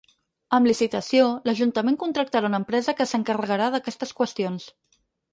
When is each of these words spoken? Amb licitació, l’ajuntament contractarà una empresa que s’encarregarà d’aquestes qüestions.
Amb 0.57 0.67
licitació, 0.67 1.25
l’ajuntament 1.49 1.99
contractarà 2.03 2.49
una 2.51 2.59
empresa 2.63 2.95
que 3.01 3.07
s’encarregarà 3.11 3.67
d’aquestes 3.75 4.15
qüestions. 4.23 4.67